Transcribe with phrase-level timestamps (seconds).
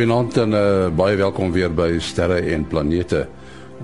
[0.00, 3.26] Goeienaand en uh, baie welkom weer by Sterre en Planete.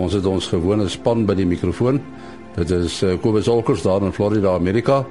[0.00, 1.98] Ons het ons gewone span by die mikrofoon.
[2.54, 5.02] Dit is uh, Kobus Olkers daar in Florida, Amerika.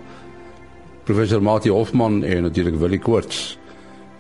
[1.06, 3.60] Professor Mati Hofman en natuurlik Willie Koorts.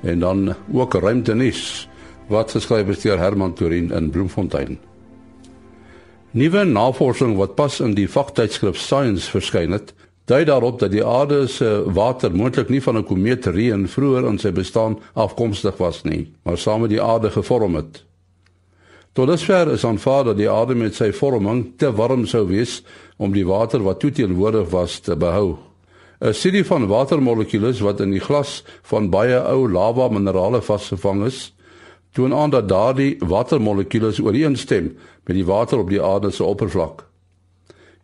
[0.05, 1.87] En dan ook ruimtenis
[2.29, 4.77] wat geskryf is deur Herman Torin in Bloemfontein.
[6.37, 11.47] Nuwe navorsing wat pas in die vaktydskrif Science verskyn het, dui daarop dat die aarde
[11.47, 16.33] se water moontlik nie van 'n komeet reën vroeër in sy bestaan afkomstig was nie,
[16.43, 18.03] maar saam met die aarde gevorm het.
[19.13, 22.83] Tot dusver is aanvaar dat die aarde met sy vorming te warm sou wees
[23.17, 25.57] om die water wat toe teenwoordig was te behou.
[26.19, 31.53] 'n Studie van watermolekules wat in die glas van baie ou lava minerale vasgevang is,
[32.11, 37.05] toon aan dat daardie watermolekules ooreenstem met die water op die aarde se oppervlak.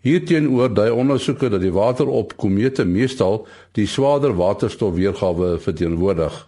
[0.01, 3.43] Hierteenoor dui ondersoeke dat die water op komete meestal
[3.77, 6.47] die swaarder waterstof weergawe verteenwoordig.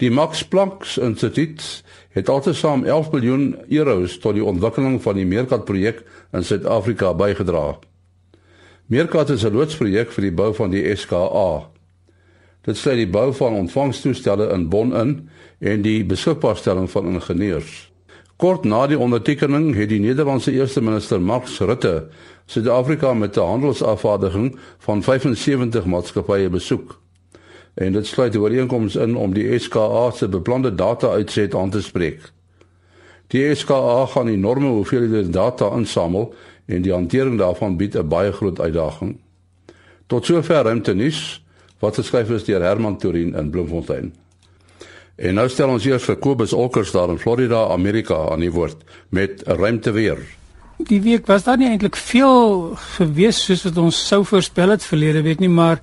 [0.00, 1.84] Die Max Planck Instituut
[2.16, 7.78] het altesaam 11 miljoen euros tot die ontwikkeling van die Meerkat projek in Suid-Afrika bygedra.
[8.86, 11.68] Meerkat is 'n loodsprojek vir die bou van die SKA.
[12.62, 15.28] Dit sluit die bou van ontvangstoestelle in Bonn in
[15.58, 17.89] en die beskikbaarstelling van ingenieurs.
[18.40, 22.06] Kort na die ondertekening het die Nederlandse eerste minister Max Rutte
[22.48, 27.00] Suid-Afrika met 'n handelsafvaardiging van 75 maatskappye besoek.
[27.74, 32.32] En dit sluit die ooreenkoms in om die SKA se beplande data-uitset aan te spreek.
[33.26, 36.34] Die SKA gaan enorme hoeveelhede data insamel
[36.66, 39.20] en die hantering daarvan bied 'n baie groot uitdaging.
[40.06, 41.44] Tot sover ruimte nuus
[41.78, 44.14] wat geskryf is deur Herman Torin in Bloemfontein.
[45.20, 48.78] En nou stel ons eers vir Kobus Olkers daar in Florida, Amerika aan die woord
[49.12, 50.18] met 'n ruimte weer.
[50.78, 55.22] Die week was daar nie eintlik veel gewees soos wat ons sou voorspel het verlede
[55.22, 55.80] week nie, maar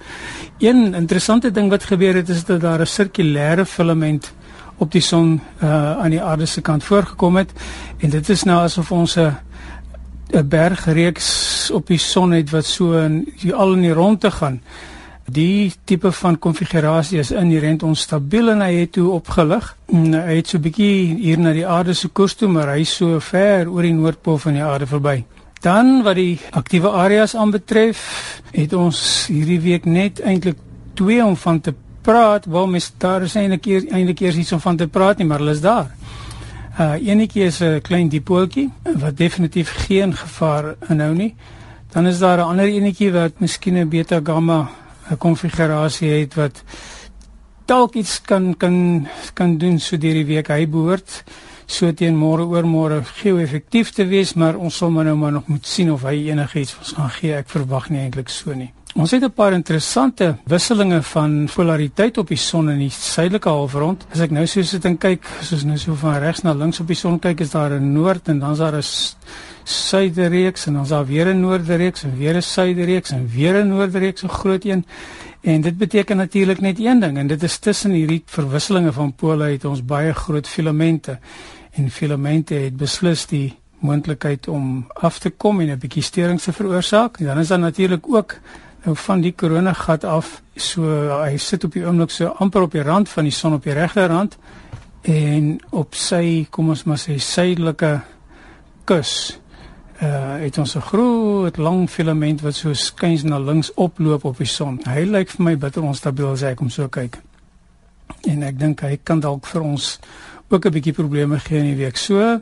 [0.57, 4.33] een interessante ding wat gebeur het is dat daar 'n sirkulêre filament
[4.77, 7.51] op die son uh aan die aarde se kant voorgekom het
[7.97, 9.37] en dit is nou asof ons 'n
[10.33, 14.61] 'n bergreeks op die son het wat so in al in die rondte gaan.
[15.27, 19.73] Die tipe van konfigurasie is inherent onstabiel en hy het toe opgelig.
[19.91, 22.95] Hy het so 'n bietjie hier na die aarde se koers toe, maar hy is
[22.95, 25.25] so ver oor die noordpool van die aarde verby.
[25.61, 30.57] Dan wat die aktiewe areas aanbetref, het ons hierdie week net eintlik
[30.93, 32.45] twee om van te praat.
[32.45, 35.51] Wel, mes daar is eintlik eintlik eers iets om van te praat nie, maar hulle
[35.51, 35.91] is daar.
[36.79, 41.35] Uh enetjie is 'n klein dipooltjie wat definitief geen gevaar inhou nie.
[41.91, 44.69] Dan is daar 'n ander enetjie wat miskien 'n beta gamma
[45.11, 46.63] 'n konfigurasie het wat
[47.65, 50.47] dalk iets kan kan kan doen so deur die week.
[50.47, 51.23] Hy behoort
[51.65, 55.47] so teen môre oor môre geo-effektief te wees maar ons sal maar nou maar nog
[55.47, 57.35] moet sien of hy enigiets ons gaan gee.
[57.35, 58.71] Ek verwag nie eintlik so nie.
[58.97, 64.05] Ons het 'n paar interessante wisselinge van polariteit op die son in die suidelike halfrond.
[64.11, 66.87] As ek nou so sit en kyk, soos nou so van regs na links op
[66.87, 68.83] die son kyk, is daar 'n noord en dan's daar 'n
[69.67, 74.21] suiderreeks en dan's daar weer 'n noorderreeks en weer 'n suiderreeks en weer 'n noorderreeks,
[74.21, 74.85] so groot een.
[75.41, 79.43] En dit beteken natuurlik net een ding en dit is tussen hierdie verwisselinge van pole
[79.43, 81.19] het ons baie groot filamente.
[81.71, 86.53] En filamente het beslis die moontlikheid om af te kom en 'n bietjie sterings te
[86.53, 87.17] veroorsaak.
[87.17, 88.39] En dan is daar natuurlik ook
[88.83, 90.83] nou van die koronagat af so
[91.23, 93.73] hy sit op die oomblik so amper op die rand van die son op die
[93.73, 94.37] regterrand
[95.01, 97.99] en op sy kom ons maar sê suidelike
[98.85, 99.39] kus
[100.01, 104.45] uh het ons 'n groot lang filament wat so skuins na links oploop op die
[104.45, 104.79] son.
[104.83, 107.17] Hy lyk vir my bitter onstabiel as ek hom so kyk.
[108.21, 109.99] En ek dink hy kan dalk vir ons
[110.49, 111.97] ook 'n bietjie probleme gee in die week.
[111.97, 112.41] So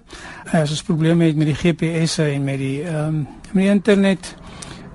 [0.51, 4.35] as ons probleme het met die GPS'e en met die ehm um, met die internet,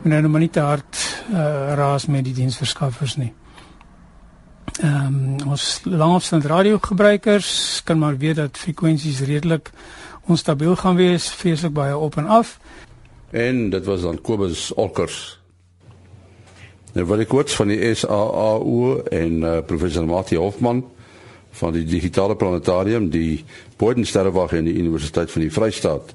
[0.02, 3.32] moet nou maar nie te hard uh, raas met die diensverskaffers nie.
[4.80, 9.70] Ehm um, ons langafstand radiogebruikers kan maar weet dat frekwensies redelik
[10.30, 12.58] onstabiel gaan wees, vreeslik baie op en af.
[13.30, 15.40] En dit was dan Kobus Olkers.
[16.92, 20.82] Nou wil ek kort van die SAAU en uh, professor Mati Hofman
[21.60, 23.44] van die digitale planetarium die
[23.78, 26.14] Bodensterrewag in die Universiteit van die Vrystaat.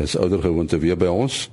[0.00, 1.50] Is ouer gewoonte weer by ons.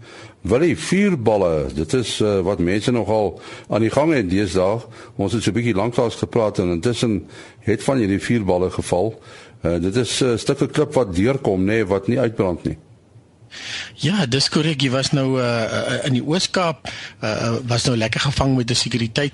[0.48, 3.36] Wil die vuurballe, dit is uh, wat mense nogal
[3.70, 4.80] aan die gang het deesdae.
[5.22, 7.28] Ons het so 'n bietjie lanklaas gepraat en intussen
[7.68, 9.14] het van hierdie vuurballe geval.
[9.62, 12.78] Uh, dit is uh, stukke klip wat deurkom nê nee, wat nie uitbrand nie.
[14.02, 14.82] Ja, dis korrek.
[14.82, 16.90] Jy was nou uh, in die Oos-Kaap,
[17.22, 19.34] uh, was nou lekker gevang met 'n sekuriteit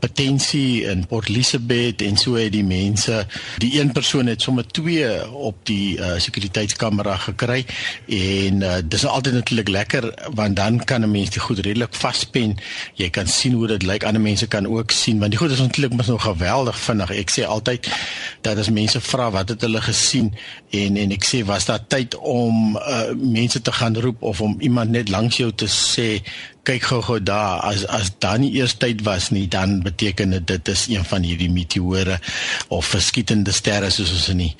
[0.00, 3.26] potensie in Port Elizabeth en so het die mense,
[3.58, 7.64] die een persoon het sommer twee op die uh, sekuriteitskamera gekry
[8.06, 11.94] en uh, dis nou altyd natuurlik lekker want dan kan 'n mens dit goed redelik
[11.94, 12.56] vaspen.
[12.94, 14.04] Jy kan sien hoe dit lyk.
[14.04, 17.10] Ander mense kan ook sien want die goed is natuurlik mos nou geweldig vinnig.
[17.10, 17.88] Ek sê altyd
[18.40, 20.34] dat as mense vra wat het hulle gesien
[20.70, 24.56] en en ek sê was daar tyd om uh, mense te gaan roep of om
[24.60, 26.22] iemand net langs jou te sê
[26.68, 30.68] kyk gou-gou daar as as dan nie eers tyd was nie dan beteken dit dit
[30.68, 32.18] is een van hierdie meteore
[32.68, 34.50] of verskietende sterre soos ons in die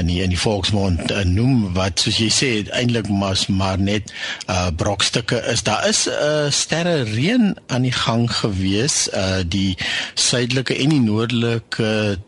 [0.00, 4.12] in die, in die volksmond uh, noem wat soos jy sê eintlik mas maar net
[4.48, 5.64] uh, brokstukke is.
[5.64, 9.76] Daar is 'n uh, sterre reën aan die gang gewees uh, die
[10.14, 12.18] suidelike en die noordelike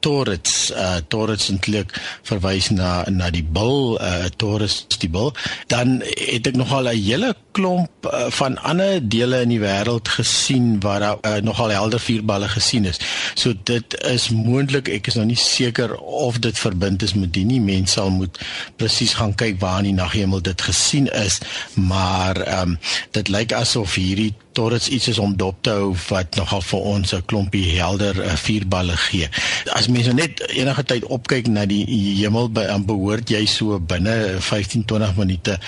[0.00, 1.92] Torrets uh Torrets eintlik
[2.28, 5.32] verwys na na die bil uh Torrets die bil.
[5.66, 10.80] Dan het ek nogal 'n hele klomp uh, van ander dele in die wêreld gesien
[10.80, 13.00] waar daar uh, nogal helder vuurballe gesien is.
[13.34, 17.44] So dit is moontlik ek is nou nie seker of dit verbind is met die
[17.48, 17.60] nie.
[17.60, 18.38] Mens sal moet
[18.76, 21.40] presies gaan kyk waar in die naghemel dit gesien is,
[21.74, 22.78] maar ehm um,
[23.16, 27.12] dit lyk asof hierdie Torrets iets is om dop te hou wat nogal vir ons
[27.14, 29.28] 'n klompie helder uh, vuurballe gee.
[29.70, 31.84] As mense net enige tyd opkyk na die
[32.18, 35.58] hemel aan behoort jy so binne 15-20 minute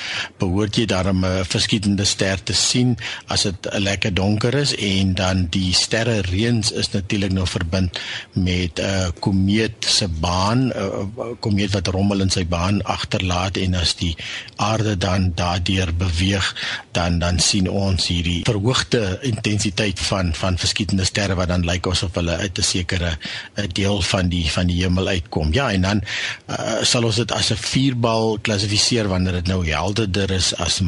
[0.43, 2.97] behoort jy daarom 'n uh, verskietende ster te sien
[3.27, 8.01] as dit lekker donker is en dan die sterre reëns is natuurlik nou verbind
[8.35, 13.57] met 'n uh, komeet se baan 'n uh, komeet wat rommel in sy baan agterlaat
[13.57, 14.17] en as die
[14.57, 16.55] aarde dan daardeur beweeg
[16.93, 21.87] dan dan sien ons hierdie verhoog verhoogde intensiteit van van verskietende sterre wat dan lyk
[21.87, 23.19] asof hulle uit 'n sekere
[23.56, 25.53] 'n deel van die van die hemel uitkom.
[25.53, 26.03] Ja, en dan
[26.50, 30.81] uh, sal ons dit as 'n vierbal klassifiseer wanneer dit nou helderder is as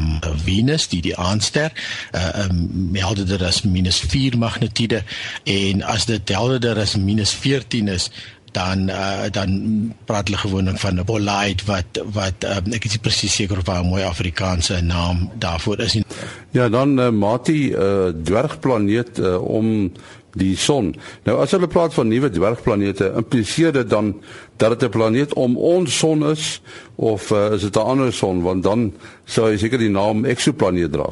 [0.43, 1.71] Venus, die die aandster,
[2.15, 5.03] uh, um, helderder as -4 magnitude
[5.43, 8.09] en as dit helderder as -14 is,
[8.53, 9.49] dan uh, dan
[10.05, 13.89] praat hulle gewoonlik van 'n bolide wat wat uh, ek is presies seker of 'n
[13.89, 16.05] mooi Afrikaanse naam daarvoor is nie.
[16.51, 19.91] Ja, dan uh, Mati 'n uh, dwergplaneet uh, om
[20.33, 20.95] die son.
[21.23, 24.21] Nou as hulle praat van nuwe dwergplanete, impliseer dit dan
[24.57, 26.61] dat dit 'n planeet om ons son is
[26.95, 28.93] of uh, is dit 'n ander son want dan
[29.25, 31.09] sou hy seker die naam eksoplaneet dra.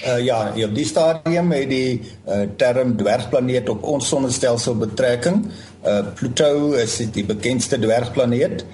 [0.00, 5.42] Uh, ja, op die stadium het die uh, term dwergplaneet op ons sonnestelsel betrekking.
[5.84, 8.64] Uh, Pluto is die bekendste dwergplaneet.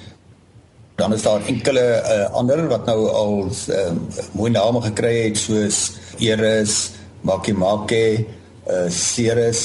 [0.96, 3.90] Dan is daar enkele uh, ander wat nou al uh,
[4.38, 5.80] mooi name gekry het soos
[6.22, 6.76] Eris,
[7.26, 8.22] Makemake,
[8.70, 9.64] uh, Ceres.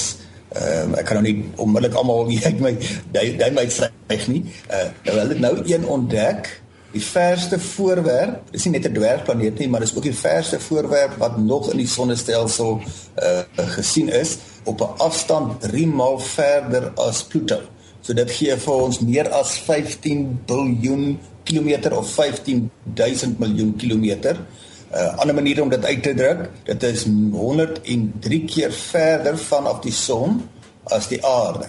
[0.52, 2.74] Uh, ek kan nou nie onmiddellik almal uit my
[3.14, 3.88] dui my sê
[4.26, 4.42] nie.
[4.66, 6.50] Uh, nou hulle het nou een ontdek
[6.92, 11.16] die verste voorwerp, dis nie net 'n dwergplaneet nie, maar dis ook die verste voorwerp
[11.18, 12.80] wat nog in die sonnestelsel
[13.22, 13.42] uh
[13.76, 17.60] gesien is op 'n afstand 3 maal verder as Pluto.
[18.00, 24.36] So dit gee vir ons meer as 15 biljoen kilometer of 15000 miljoen kilometer.
[24.36, 29.80] 'n uh, Ander manier om dit uit te druk, dit is 103 keer verder vanaf
[29.80, 30.42] die son
[30.84, 31.68] as die aarde.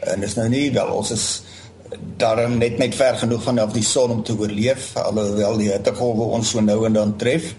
[0.00, 1.42] En dis nou nie wel ons is
[2.16, 6.54] daarom net net ver genoeg vanaf die son om te oorleef alhoewel die hittegolwe ons
[6.54, 7.52] so nou en dan tref.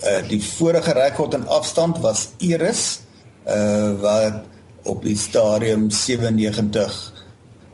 [0.00, 3.00] Uh die vorige rekord in afstand was Eris
[3.46, 4.42] uh wat
[4.88, 6.98] op die stadium 97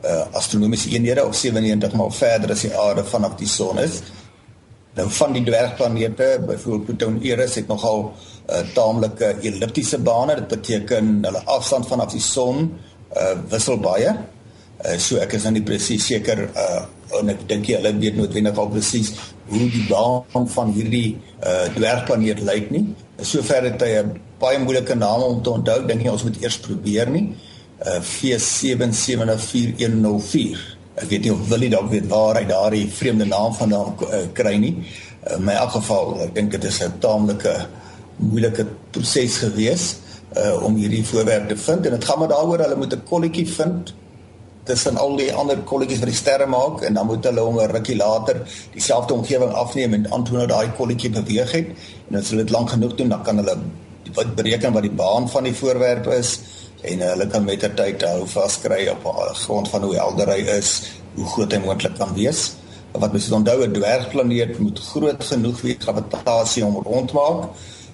[0.03, 4.01] uh astronomiese eenhede of 97 maal verder as die aarde vanaf die son is.
[4.97, 8.11] Nou van die dwergplanete, byvoorbeeld Pluto en Eris het nogal
[8.47, 10.35] uh taamlike elliptiese bane.
[10.35, 12.73] Dit beteken hulle afstand vanaf die son
[13.15, 14.15] uh wissel baie.
[14.97, 16.85] So ek is nou nie presies seker uh
[17.17, 19.13] en ek dink jy hulle weet noodwendig al presies
[19.47, 22.85] hoe die baan van hierdie uh dwergplaneet lyk nie.
[23.21, 25.85] Sover het hy 'n baie moeilike naam om te onthou.
[25.87, 27.35] Dink jy ons moet eers probeer nie.
[27.85, 30.57] Uh V774104.
[30.97, 34.57] Ek weet nie of Willie dalk weet waar hy daardie vreemde naam vandaan uh, kry
[34.57, 34.75] nie.
[35.35, 37.67] In my geval, ek dink dit is 'n taamlike
[38.17, 39.95] moeilike proses gewees
[40.35, 43.47] uh om hierdie voorwerp te vind en dit gaan maar daaroor hulle moet 'n kolletjie
[43.47, 43.93] vind
[44.67, 47.71] tussen al die ander kolletjies wat die sterre maak en dan moet hulle hom 'n
[47.71, 48.43] rukkie later
[48.73, 51.67] dieselfde omgewing afneem en aantoon dat daai kolletjie beweeg het.
[52.09, 53.57] En as hulle dit lank genoeg doen dan kan hulle
[54.13, 56.39] wat bereken wat die baan van die voorwerp is
[56.81, 60.91] en hulle kan met ter tyd hou vaskry op grond van hoe helder hy is
[61.15, 62.53] hoe groot hy moontlik kan wees.
[62.91, 67.49] Wat mens moet onthou 'n dwergplaneet moet groot genoeg wees gravitasie om rondmaak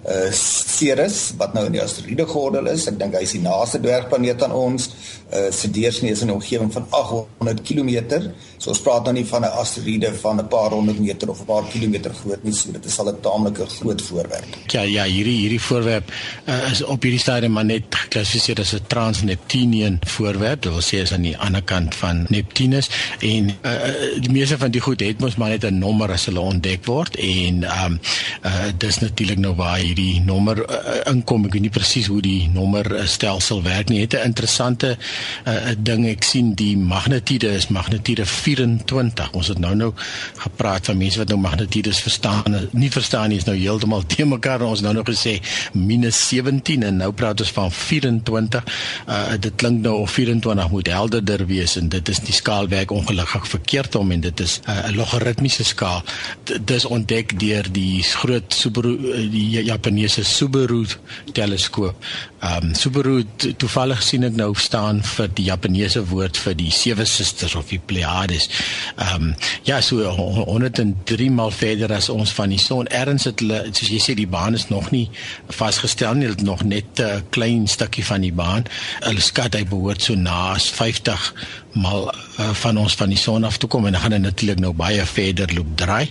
[0.07, 2.87] uh, Ceres wat nou in die asteroïde gordel is.
[2.91, 4.89] Ek dink hy is die naaste dwergplaneet aan ons.
[5.33, 8.21] Uh se deursnee is in 'n omgewing van 800 km.
[8.57, 11.45] So ons praat nou nie van 'n asteroïde van 'n paar honderd meter of 'n
[11.45, 12.53] paar kilometer groot nie.
[12.53, 14.45] So dit is al 'n taamlike groot voorwerp.
[14.67, 16.11] Ja, ja, hierdie hierdie voorwerp
[16.45, 20.61] uh, is op hierdie stadium maar net geklassifiseer as 'n transneptunian voorwerp.
[20.61, 23.73] Dit wil sê is aan die ander kant van Neptunus en uh,
[24.19, 27.15] die meeste van die goed het mos maar net 'n nommer as hulle ontdek word
[27.15, 27.99] en ehm um,
[28.45, 31.45] uh, dis natuurlik nou waar hierdie nommer uh, inkom.
[31.47, 34.01] Ek weet nie presies hoe die nommer stelsel werk nie.
[34.01, 34.97] Het 'n interessante
[35.45, 39.31] uh, ding ek sien die magnitude is magnitude 24.
[39.33, 39.91] Ons het nou nou
[40.37, 42.69] gepraat van mense wat nou magnitudes verstaan.
[42.71, 44.61] Nie verstaan nie is nou heeltemal te mekaar.
[44.61, 45.39] Ons nou nog gesê
[45.73, 48.63] minus 17 en nou praat ons van 24.
[49.07, 53.47] Uh, dit klink nou of 24 moet helderder wees en dit is die skaalwerk ongelukkig
[53.47, 56.03] verkeerd om en dit is 'n uh, logaritmiese skaal.
[56.43, 58.97] Dit is ontdek deur die groot Subaru
[59.29, 59.49] die
[59.83, 60.85] Japaneese Subaru
[61.33, 61.95] teleskoop.
[62.39, 63.23] Ehm um, Subaru
[63.59, 67.81] toevallig sien ek nou staan vir die Japaneese woord vir die sewe susters of die
[67.83, 68.47] Pleiades.
[68.95, 69.33] Ehm um,
[69.67, 72.87] ja, so 103 mal verder as ons van die son.
[72.87, 75.09] Erns het hulle soos jy sê die baan is nog nie
[75.51, 78.63] vasgestel nie, dit nog net 'n klein stukkie van die baan.
[79.03, 81.33] Hulle skat hy behoort so na as 50
[81.73, 84.59] mal uh, van ons van die son af toe kom en dan gaan hy natuurlik
[84.61, 86.09] nou baie verder loop draai.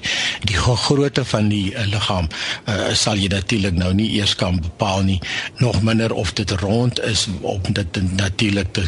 [0.49, 2.29] Die grootte van die uh, liggaam
[2.67, 5.21] uh, sal jy natuurlik nou nie eers kan bepaal nie.
[5.57, 8.85] Nog minder of dit rond is op dit natuurlik te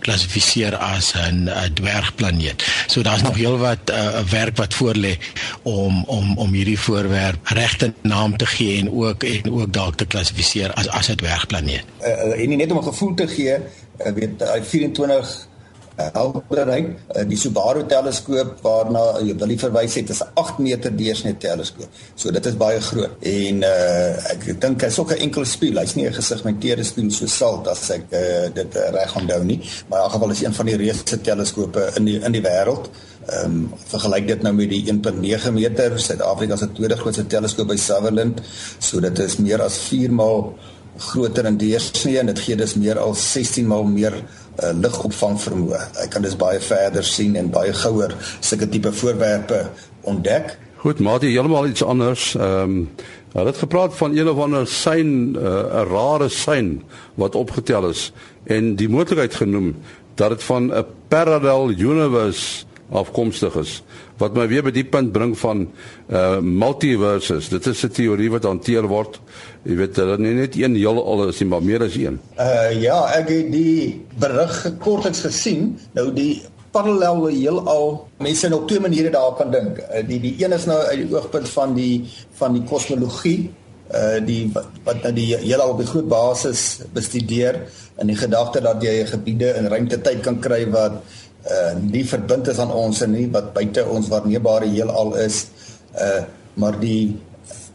[0.00, 2.64] klassifiseer as 'n dwergplaneet.
[2.86, 5.18] So daar's nog heelwat uh, werk wat voor lê
[5.62, 10.06] om om om hierdie voorwerp regte naam te gee en ook en ook dalk te
[10.06, 11.84] klassifiseer as as 'n dwergplaneet.
[12.00, 15.48] Uh, en nie net om 'n gevoel te gee, uh, weet uh, 24
[15.96, 16.88] helderheid.
[17.14, 21.88] Uh, die Subaru teleskoop waarna jy wil verwys het is 'n 8 meter deursnee teleskoop.
[22.14, 23.10] So dit is baie groot.
[23.20, 25.78] En uh, ek dink hy's ook 'n enkel spieël.
[25.78, 29.60] Hy's nie 'n gesegmenteerde spieël so salt as ek uh, dit uh, reg onthou nie.
[29.88, 32.90] Maar in elk geval is een van die reusste teleskope in die in die wêreld.
[33.26, 37.76] Ehm um, vergelyk dit nou met die 1.9 meter Suid-Afrika se tweede grootste teleskoop by
[37.76, 38.40] Sutherland.
[38.78, 40.54] So dit is meer as 4 maal
[40.98, 44.14] groter in deursnee en dit gee dus meer as 16 maal meer
[44.62, 45.80] uh, ligopvang vermoë.
[46.04, 49.64] Ek kan dus baie verder sien en baie gouer sulke tipe voorwerpe
[50.02, 50.58] ontdek.
[50.84, 52.34] Goed, maar jy heeltemal iets anders.
[52.34, 52.88] Ehm um,
[53.34, 56.82] hulle het gepraat van een of ander sein, eh, 'n uh, rare sein
[57.14, 58.12] wat opgetel is
[58.44, 59.74] en die moontlikheid genoem
[60.14, 63.82] dat dit van 'n parallel universe afkomstig is
[64.18, 65.66] wat my weer by die punt bring van
[66.08, 67.48] uh multiverses.
[67.48, 69.20] Dit is 'n teorie wat hanteer word.
[69.64, 72.20] Jy weet dat nie net een heelal is nie, maar meer as een.
[72.38, 75.78] Uh ja, ek het die berig kortliks gesien.
[75.92, 79.78] Nou die parallelle heelal, mense nou op twee maniere daar kan dink.
[79.78, 82.04] Uh, die die een is nou uit die oogpunt van die
[82.34, 83.50] van die kosmologie
[83.94, 87.60] uh die wat, wat nou die heelal op 'n groot basis bestudeer
[88.00, 91.02] in die gedagte dat jy gebiede in ruimte-tyd kan kry wat
[91.44, 95.46] uh nie verbind is aan ons en nie wat buite ons waarneembare heelal is.
[95.92, 96.24] Uh
[96.54, 97.16] maar die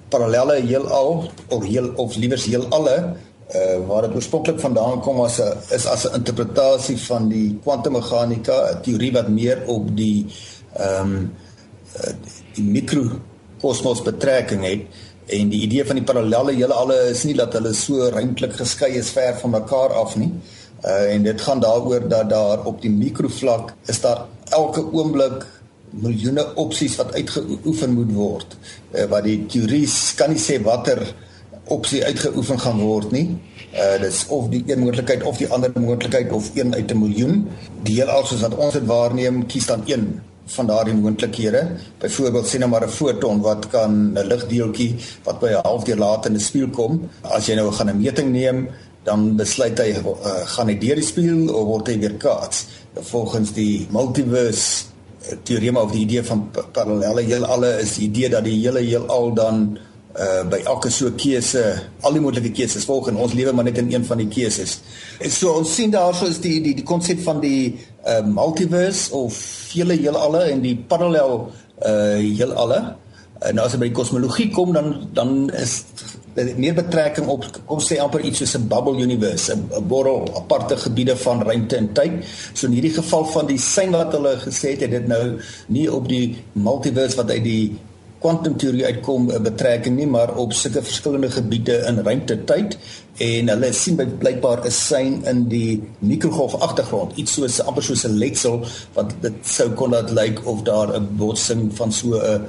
[0.09, 2.95] parallelle heelal of heel of liewers heelalle
[3.53, 8.57] uh waar dit oorspronklik vandaan kom as 'n is as 'n interpretasie van die kwantummeganika
[8.71, 10.25] 'n teorie wat meer op die
[10.73, 11.31] ehm um,
[12.53, 14.81] die mikrokosmos betrekking het.
[15.25, 19.09] En die idee van die parallelle heelalle is nie dat hulle so ruimtelik geskei is
[19.09, 20.29] ver van mekaar af nie.
[20.29, 25.45] Uh, en dit gaan daaroor dat daar op die mikrovlak is daar elke oomblik
[25.89, 28.57] miljoene opsies wat uitgeoefen moet word.
[28.93, 31.01] Uh, wat die teorie kan nie sê watter
[31.69, 33.27] opsie uitgeoefen gaan word nie.
[33.74, 37.48] Uh dis of die een moontlikheid of die ander moontlikheid of een uit 'n miljoen.
[37.83, 41.67] Die heelal soos wat ons dit waarneem, kies dan een van daardie moontlikhede.
[41.98, 46.31] Byvoorbeeld sien nou maar 'n foton wat kan 'n ligdeeltjie wat by 'n halfdeur later
[46.31, 47.09] in 'n spieël kom.
[47.21, 48.69] As jy nou gaan 'n meting neem,
[49.10, 52.68] dan besluit hy uh, gaan hy deur die spieël of word hy weer kaats?
[53.10, 54.88] Volgens die multiverse
[55.25, 59.34] uh, teorema of die idee van parallelle heelalle is die idee dat die hele heelal
[59.38, 59.63] dan
[60.20, 61.63] uh, by elke so keuse
[62.06, 64.80] al die moontlike keuses volg en ons lewe maar net in een van die keuses.
[65.20, 67.75] En so ons sien daarso is die die die konsep van die
[68.06, 69.38] uh, multiverse of
[69.74, 71.50] vele heelalle en die parallel
[71.86, 72.82] uh, heelalle
[73.48, 75.82] en as jy by kosmologie kom dan dan is
[76.58, 81.17] meer betrekking op kom sê amper iets soos 'n bubble universe, 'n borrel aparte gebiede
[81.17, 82.12] van ruimte en tyd.
[82.53, 85.93] So in hierdie geval van die sein wat hulle gesê het, het dit nou nie
[85.93, 87.79] op die multiverse wat uit die
[88.19, 92.77] kwantumteorie uitkom 'n betrekking nie, maar op sulke verskillende gebiede in ruimte-tyd
[93.17, 98.17] en hulle sien blykbaar 'n sein in die mikrogolf agtergrond, iets soos amper soos 'n
[98.17, 102.41] letsel wat dit sou kon laat lyk of daar 'n botsing van so 'n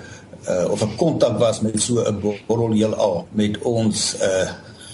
[0.48, 4.48] uh, of 'n kontak was met so 'n borrel heelal met ons uh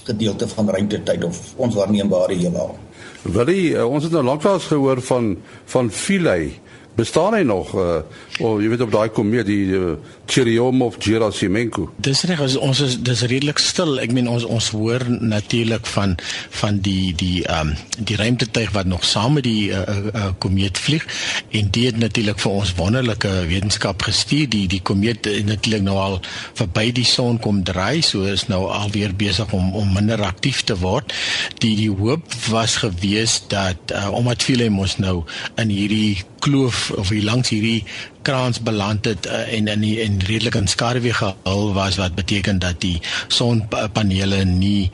[0.07, 2.77] gedeelte van ruimtetyd of ons waarneembare heelal.
[3.23, 6.53] Willie, uh, ons het nou lanklaas gehoor van van Philae
[6.95, 7.97] bestaan hy nog uh
[8.41, 11.87] of jy weet op daai komeet die uh, Churyumov Gerasimenko.
[12.03, 13.97] Dis reg ons, ons is dis redelik stil.
[14.03, 16.17] Ek meen ons ons hoor natuurlik van
[16.61, 20.79] van die die ehm um, die ruimtetuig wat nog saam met die uh, uh, komeet
[20.79, 21.07] vlieg
[21.51, 24.49] en dit het natuurlik vir ons wonderlike wetenskap gestuur.
[24.53, 26.19] Die die komeet natuurlik nou al
[26.59, 30.79] verby die son kom draai, so is nou alweer besig om om minder aktief te
[30.83, 31.15] word.
[31.63, 35.23] Die die hoop was gewees dat uh, omdat veel ons nou
[35.61, 37.85] in hierdie kloof of hier langs hierdie
[38.27, 42.59] kraans beland het uh, en in die, en redelik in skaduwee gehul was wat beteken
[42.63, 42.97] dat die
[43.29, 44.91] sonpanele nie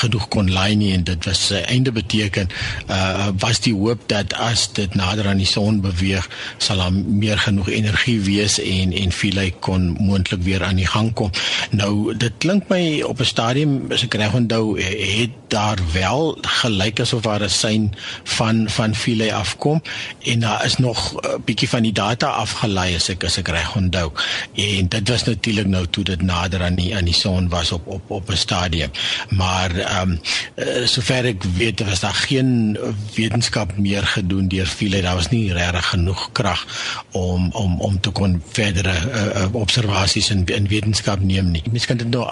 [0.00, 2.48] genoeg kon lei nie en dit was sy einde beteken
[2.88, 6.28] uh, was die hoop dat as dit nader aan die son beweeg
[6.58, 11.12] sal daar meer genoeg energie wees en en Philae kon moontlik weer aan die gang
[11.14, 11.30] kom.
[11.70, 17.00] Nou dit klink my op 'n stadium as ek reg onthou het daar wel gelyk
[17.00, 17.94] asof daar 'n sein
[18.24, 19.82] van van Philae afkom
[20.22, 23.38] en daar is nog 'n uh, bietjie van die data af afgelei as ek as
[23.42, 24.12] ek reg onthou.
[24.54, 27.86] En dit was natuurlik nou toe dit nader aan die aan die son was op
[27.86, 28.90] op op 'n stadium.
[29.30, 32.78] Maar ehm um, sover ek weet was daar geen
[33.14, 35.02] wetenskap meer gedoen deur Philae.
[35.02, 36.66] Daar was nie regtig genoeg krag
[37.10, 41.62] om om om te kon verdere uh, observasies in in wetenskap neem nie.
[41.70, 42.24] Mens kan dit nou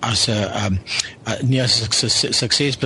[0.00, 0.76] as 'n ehm
[1.42, 2.78] nie as 'n sukses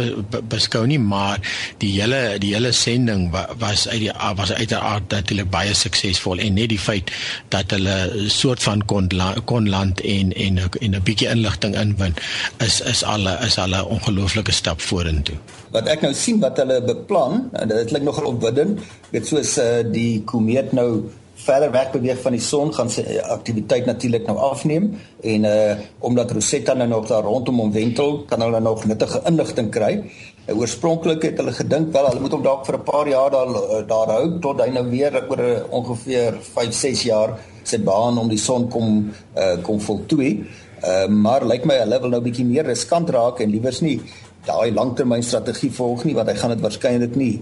[0.48, 1.40] beskou nie, maar
[1.78, 6.68] die hele die hele sending was uit die was uiteraard natuurlik baie suksesvol en net
[6.68, 7.10] die feit
[7.48, 9.08] dat hulle 'n soort van kon
[9.44, 12.14] kon land en en en 'n bietjie inligting inwin
[12.58, 15.36] is is al is al 'n ongelooflike stap vorentoe.
[15.70, 20.22] Wat ek nou sien wat hulle beplan, dit klink nogal opwindend, weet soos uh, die
[20.24, 25.46] komeet nou verder weg beweeg van die son gaan sy aktiwiteit natuurlik nou afneem en
[25.48, 25.74] uh
[26.04, 30.04] omdat Rosetta nou nog daar rondom hom wentel, kan hulle nog nuttige inligting kry.
[30.46, 33.48] Uh, oorspronklik het hulle gedink wel hulle moet hom dalk vir 'n paar jaar daar
[33.48, 38.18] uh, daar hou tot hy nou weer oor uh, ongeveer 5, 6 jaar sy baan
[38.18, 40.44] om die son kom uh kom voltooi.
[40.84, 44.00] Uh maar lyk my hulle wil nou bietjie meer riskant raak en liewers nie
[44.46, 47.34] daai langtermynstrategie volg nie want hy gaan dit waarskynlik nie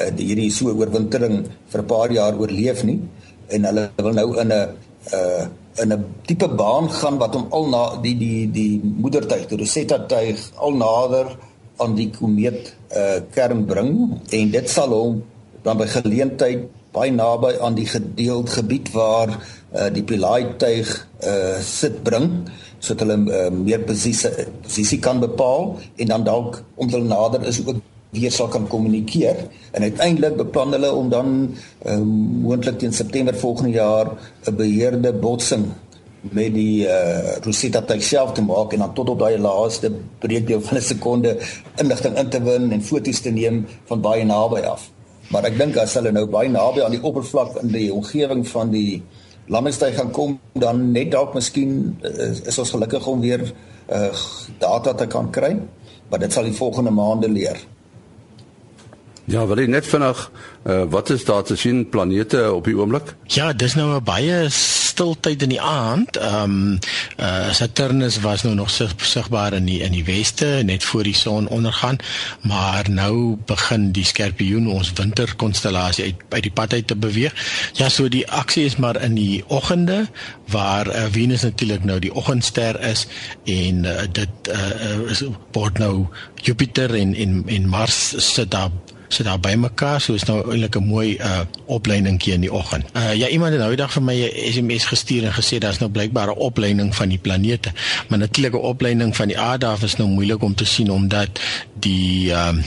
[0.00, 3.00] uh, hierdie so oorwintering vir 'n paar jaar oorleef nie
[3.48, 4.68] en hulle wil nou in 'n
[5.12, 5.44] uh
[5.82, 9.98] in 'n tipe baan gaan wat hom al na die die die moedertuig, die Rosetta
[10.06, 11.36] tuig al nader
[11.76, 14.20] aan die komeet uh kern bring.
[14.30, 15.22] En dit sal hom
[15.62, 19.30] dan by geleentheid baie naby aan die gedeeld gebied waar
[19.74, 22.46] uh die Philae tuig uh sit bring
[22.84, 24.30] sodat hulle uh, meer presiese
[24.62, 25.78] posisie kan bepaal.
[25.96, 27.80] En dan dalk om hulle nader is ook
[28.14, 29.36] weer sal kan kommunikeer
[29.76, 31.32] en uiteindelik beplan hulle om dan
[31.86, 32.08] um,
[32.46, 34.12] moontlik teen September volgende jaar
[34.46, 35.66] 'n beheerde botsing
[36.32, 40.78] met die uh, Rosetta self te maak en dan tot op daai laaste breekdeel van
[40.78, 41.36] 'n sekonde
[41.76, 44.90] inligting in te win en foto's te neem van baie naby af.
[45.28, 48.70] Maar ek dink as hulle nou baie naby aan die oppervlak in die omgewing van
[48.70, 49.02] die
[49.46, 53.44] landingstuig gaan kom, dan net dalk miskien is, is ons gelukkig om weer
[53.92, 54.08] uh,
[54.58, 55.56] data te kan kry,
[56.08, 57.60] maar dit sal die volgende maande leer.
[59.24, 60.18] Ja, wil jy net vinnig
[60.68, 63.14] uh, wat is daar te sien planete op die oomblik?
[63.32, 66.16] Ja, dis nou 'n baie stiltyd in die aand.
[66.16, 66.78] Ehm um,
[67.16, 71.14] uh, Saturnus was nou nog sig sigbaar in die in die weste net voor die
[71.14, 71.96] son ondergaan,
[72.40, 77.34] maar nou begin die Skorpioen ons winterkonstellasie uit uit die pad uit te beweeg.
[77.72, 80.06] Ja, so die aksie is maar in die oggende
[80.46, 83.06] waar uh, Venus natuurlik nou die oggendster is
[83.44, 86.06] en uh, dit uh, is word nou
[86.42, 88.70] Jupiter en en en Mars sit daar
[89.08, 92.84] sit daar by mekaar so is nou eintlik 'n mooi uh opleidingkie in die oggend.
[92.96, 95.78] Uh ja iemand het nou die dag vir my 'n SMS gestuur en gesê daar's
[95.78, 97.72] nou blykbaar 'n opleiding van die planete.
[98.08, 101.28] Maar natuurlik 'n opleiding van die aarde af is nou moeilik om te sien omdat
[101.72, 102.64] die ehm uh,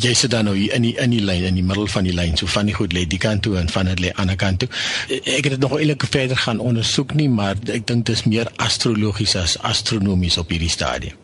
[0.00, 2.36] jy sit dan nou in die in die lyn in die middel van die lyn
[2.36, 4.58] so van die goed lê die kant toe en van dit lê aan die kant
[4.58, 4.68] toe.
[5.08, 8.50] Ek het dit nog eintlik verder gaan ondersoek nie, maar ek dink dit is meer
[8.56, 11.14] astrologies as astronomies op hierdie stadium.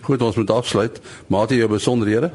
[0.00, 1.00] Goed, ons moet afsluit.
[1.26, 2.32] Maat jy jou besonderhede?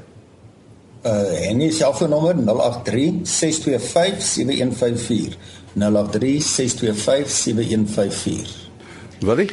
[1.05, 5.37] Uh en die selfoonnommer 083 625 7154
[5.73, 8.63] 083 625 7154
[9.25, 9.49] Wat is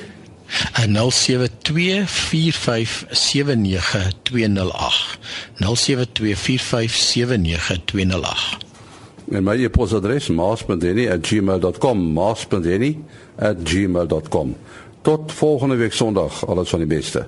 [9.31, 14.57] En my e-posadres maas.denny@gmail.com maas.denny@gmail.com
[15.03, 17.27] Tot volgende week Sondag alles van die beste